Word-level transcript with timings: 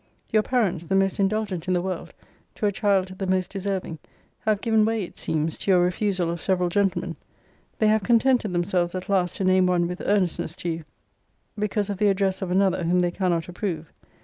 Your 0.31 0.41
parents, 0.41 0.85
the 0.85 0.95
most 0.95 1.19
indulgent 1.19 1.67
in 1.67 1.75
the 1.75 1.81
world, 1.81 2.11
to 2.55 2.65
a 2.65 2.71
child 2.71 3.09
the 3.19 3.27
most 3.27 3.51
deserving, 3.51 3.99
have 4.39 4.59
given 4.59 4.83
way 4.83 5.03
it 5.03 5.15
seems 5.15 5.59
to 5.59 5.69
your 5.69 5.79
refusal 5.81 6.31
of 6.31 6.41
several 6.41 6.69
gentlemen. 6.69 7.17
They 7.77 7.85
have 7.89 8.01
contented 8.01 8.51
themselves 8.51 8.95
at 8.95 9.09
last 9.09 9.35
to 9.35 9.43
name 9.43 9.67
one 9.67 9.87
with 9.87 10.01
earnestness 10.03 10.55
to 10.55 10.69
you, 10.69 10.85
because 11.55 11.91
of 11.91 11.99
the 11.99 12.07
address 12.09 12.41
of 12.41 12.49
another 12.49 12.83
whom 12.83 13.01
they 13.01 13.11
cannot 13.11 13.47
approve. 13.47 13.91